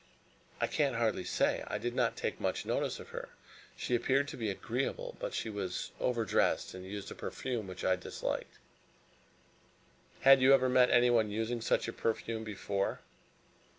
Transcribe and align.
"I 0.59 0.65
can 0.65 0.95
hardly 0.95 1.23
say. 1.25 1.63
I 1.67 1.77
did 1.77 1.93
not 1.93 2.15
take 2.17 2.39
much 2.41 2.65
notice 2.65 2.99
of 2.99 3.09
her. 3.09 3.29
She 3.77 3.93
appeared 3.93 4.27
to 4.29 4.35
be 4.35 4.49
agreeable, 4.49 5.15
but 5.19 5.35
she 5.35 5.47
was 5.47 5.91
over 5.99 6.25
dressed 6.25 6.73
and 6.73 6.83
used 6.83 7.11
a 7.11 7.13
perfume 7.13 7.67
which 7.67 7.85
I 7.85 7.97
disliked." 7.97 8.57
"Had 10.21 10.41
you 10.41 10.55
ever 10.55 10.69
met 10.69 10.89
anyone 10.89 11.29
using 11.29 11.61
such 11.61 11.87
a 11.87 11.93
perfume 11.93 12.43
before?" 12.43 13.01